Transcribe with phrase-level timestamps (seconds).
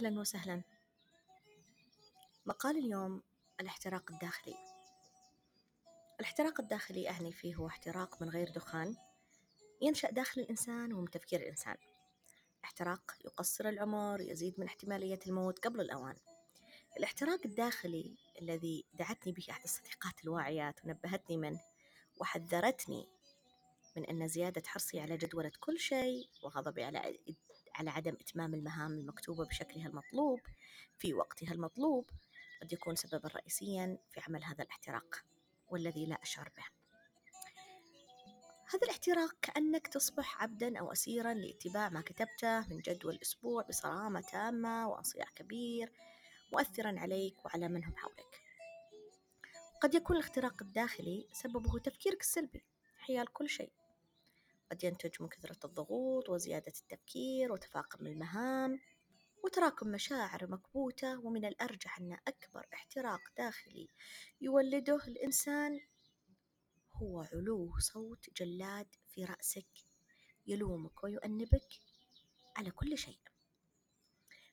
[0.00, 0.62] أهلا وسهلا.
[2.46, 3.22] مقال اليوم
[3.60, 4.54] الاحتراق الداخلي.
[6.20, 8.96] الاحتراق الداخلي أعني فيه هو احتراق من غير دخان
[9.82, 11.76] ينشأ داخل الإنسان ومن تفكير الإنسان.
[12.64, 16.16] احتراق يقصر العمر يزيد من احتمالية الموت قبل الأوان.
[16.96, 21.60] الاحتراق الداخلي الذي دعتني به أحد الصديقات الواعيات ونبهتني منه
[22.16, 23.08] وحذرتني
[23.96, 26.98] من أن زيادة حرصي على جدولة كل شيء وغضبي على
[27.80, 30.40] على عدم إتمام المهام المكتوبة بشكلها المطلوب
[30.98, 32.10] في وقتها المطلوب
[32.62, 35.24] قد يكون سببا رئيسيا في عمل هذا الاحتراق
[35.68, 36.64] والذي لا أشعر به.
[38.74, 44.88] هذا الاحتراق كأنك تصبح عبدا أو أسيرا لاتباع ما كتبته من جدول الأسبوع بصرامة تامة
[44.88, 45.92] وأصياع كبير
[46.52, 48.42] مؤثرا عليك وعلى من هم حولك.
[49.82, 52.64] قد يكون الاختراق الداخلي سببه تفكيرك السلبي
[52.98, 53.72] حيال كل شيء.
[54.70, 58.80] قد ينتج من كثرة الضغوط وزيادة التفكير وتفاقم المهام
[59.44, 63.88] وتراكم مشاعر مكبوتة ومن الأرجح أن أكبر احتراق داخلي
[64.40, 65.80] يولده الإنسان
[66.92, 69.68] هو علو صوت جلاد في رأسك
[70.46, 71.68] يلومك ويؤنبك
[72.56, 73.18] على كل شيء.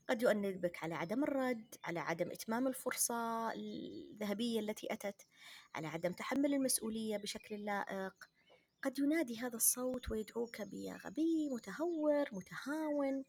[0.09, 5.27] قد يؤنبك على عدم الرد على عدم إتمام الفرصة الذهبية التي أتت
[5.75, 8.29] على عدم تحمل المسؤولية بشكل لائق
[8.81, 13.25] قد ينادي هذا الصوت ويدعوك بيا غبي متهور متهاون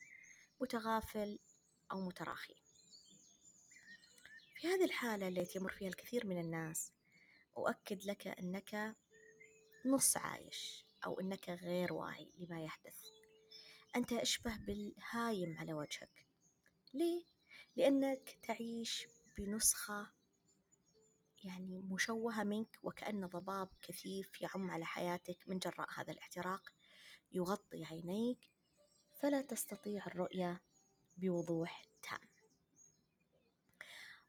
[0.61, 1.39] متغافل
[1.93, 2.55] أو متراخي.
[4.57, 6.93] في هذه الحالة التي يمر فيها الكثير من الناس
[7.57, 8.97] أؤكد لك أنك
[9.87, 13.05] نص عايش أو أنك غير واعي لما يحدث.
[13.97, 16.27] أنت أشبه بالهايم على وجهك.
[16.95, 17.25] ليه؟
[17.77, 19.07] لأنك تعيش
[19.39, 20.18] بنسخة
[21.45, 26.63] يعني مشوهة منك وكأن ضباب كثيف يعم على حياتك من جراء هذا الاحتراق
[27.33, 28.51] يغطي عينيك
[29.21, 30.61] فلا تستطيع الرؤية
[31.17, 32.21] بوضوح تام.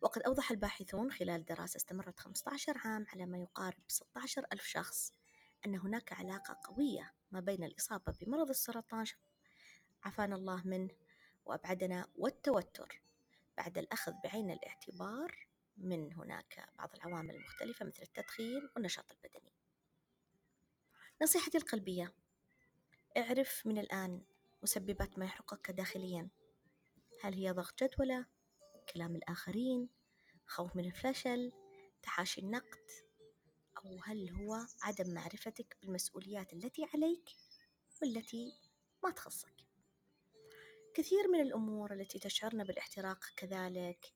[0.01, 5.13] وقد أوضح الباحثون خلال دراسة استمرت 15 عام على ما يقارب 16 ألف شخص
[5.65, 9.05] أن هناك علاقة قوية ما بين الإصابة بمرض السرطان
[10.03, 10.89] عافانا الله منه
[11.45, 13.01] وأبعدنا والتوتر
[13.57, 15.48] بعد الأخذ بعين الاعتبار
[15.79, 19.53] من هناك بعض العوامل المختلفة مثل التدخين والنشاط البدني.
[21.21, 22.13] نصيحتي القلبية
[23.17, 24.21] اعرف من الآن
[24.63, 26.29] مسببات ما يحرقك داخليا.
[27.21, 28.25] هل هي ضغط جدولة
[28.93, 29.89] كلام الآخرين
[30.45, 31.51] خوف من الفشل
[32.03, 32.87] تحاشي النقد
[33.77, 37.29] أو هل هو عدم معرفتك بالمسؤوليات التي عليك
[38.01, 38.53] والتي
[39.03, 39.55] ما تخصك؟
[40.93, 44.13] كثير من الأمور التي تشعرنا بالاحتراق كذلك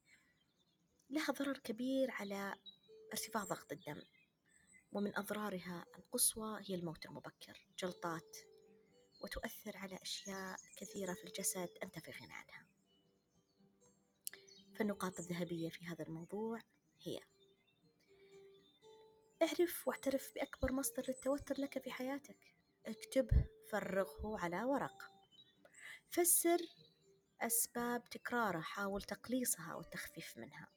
[1.09, 2.56] لها ضرر كبير على
[3.14, 4.02] ارتفاع ضغط الدم
[4.91, 8.38] ومن أضرارها القصوى هي الموت المبكر جلطات
[9.24, 12.68] وتؤثر على أشياء كثيرة في الجسد أنت في غنى عنها.
[14.75, 16.59] فالنقاط الذهبية في هذا الموضوع
[17.02, 17.19] هي
[19.42, 22.56] اعرف واعترف بأكبر مصدر للتوتر لك في حياتك.
[22.86, 25.12] اكتبه فرغه على ورق.
[26.12, 26.59] فسر
[27.42, 30.68] أسباب تكراره حاول تقليصها والتخفيف منها.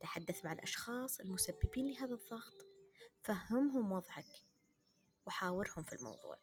[0.00, 2.66] تحدث مع الأشخاص المسببين لهذا الضغط.
[3.22, 4.44] فهمهم وضعك
[5.26, 6.38] وحاورهم في الموضوع.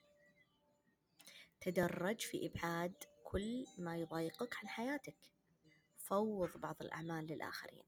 [1.62, 5.18] تدرج في إبعاد كل ما يضايقك عن حياتك.
[5.98, 7.84] فوض بعض الأعمال للآخرين.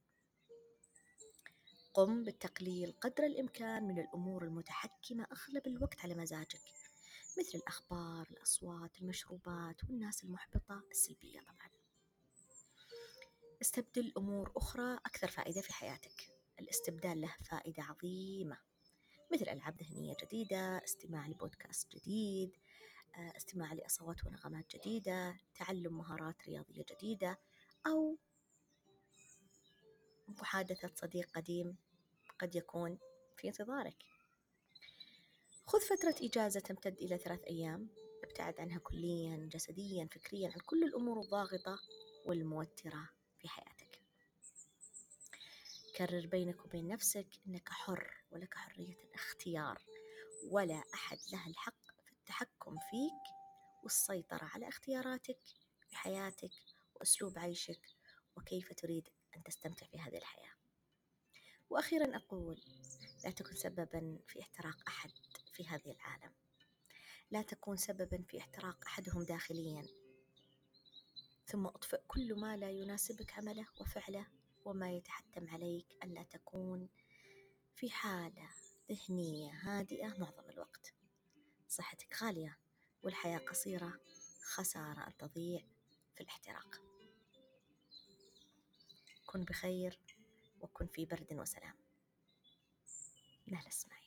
[1.94, 6.62] قم بالتقليل قدر الإمكان من الأمور المتحكمة أغلب الوقت على مزاجك
[7.40, 11.77] مثل الأخبار الأصوات المشروبات والناس المحبطة السلبية طبعا.
[13.62, 16.30] استبدل أمور أخرى أكثر فائدة في حياتك.
[16.60, 18.58] الاستبدال له فائدة عظيمة.
[19.34, 22.58] مثل ألعاب ذهنية جديدة استماع لبودكاست جديد
[23.16, 27.40] آه، استماع لأصوات ونغمات جديدة تعلم مهارات رياضية جديدة
[27.88, 28.18] أو
[30.28, 31.78] محادثة صديق قديم
[32.40, 32.98] قد يكون
[33.38, 34.04] في انتظارك.
[35.66, 37.90] خذ فترة إجازة تمتد إلى ثلاث أيام.
[38.24, 41.80] ابتعد عنها كليا جسديا فكريا عن كل الأمور الضاغطة
[42.26, 43.17] والموترة.
[45.98, 49.82] كرر بينك وبين نفسك أنك حر ولك حرية الاختيار
[50.52, 53.34] ولا أحد له الحق في التحكم فيك
[53.84, 55.40] والسيطرة على اختياراتك
[55.90, 56.52] في حياتك
[56.96, 57.82] وأسلوب عيشك
[58.36, 60.54] وكيف تريد أن تستمتع في هذه الحياة.
[61.70, 62.62] وأخيرا أقول
[63.24, 65.12] لا تكن سببا في احتراق أحد
[65.54, 66.34] في هذه العالم.
[67.32, 69.88] لا تكون سببا في احتراق أحدهم داخليا.
[71.46, 74.37] ثم أطفئ كل ما لا يناسبك عمله وفعله
[74.68, 76.90] وما يتحتم عليك ألا تكون
[77.76, 78.50] في حالة
[78.92, 80.94] ذهنية هادئة معظم الوقت.
[81.68, 82.58] صحتك خالية
[83.04, 84.00] والحياة قصيرة
[84.42, 85.62] خسارة أن تضيع
[86.16, 86.82] في الاحتراق.
[89.26, 90.00] كن بخير
[90.62, 91.76] وكن في برد وسلام.
[93.48, 94.07] لا اسمعي